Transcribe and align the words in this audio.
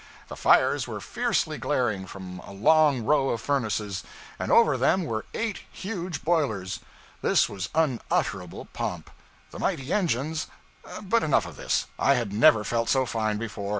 The 0.29 0.35
fires 0.35 0.87
were 0.87 0.99
fiercely 0.99 1.59
glaring 1.59 2.07
from 2.07 2.39
a 2.39 2.51
long 2.51 3.03
row 3.05 3.29
of 3.29 3.39
furnaces, 3.39 4.01
and 4.39 4.51
over 4.51 4.75
them 4.75 5.05
were 5.05 5.25
eight 5.35 5.59
huge 5.71 6.23
boilers! 6.23 6.79
This 7.21 7.47
was 7.47 7.69
unutterable 7.75 8.65
pomp. 8.73 9.11
The 9.51 9.59
mighty 9.59 9.93
engines 9.93 10.47
but 11.03 11.21
enough 11.21 11.45
of 11.45 11.55
this. 11.55 11.85
I 11.99 12.15
had 12.15 12.33
never 12.33 12.63
felt 12.63 12.89
so 12.89 13.05
fine 13.05 13.37
before. 13.37 13.69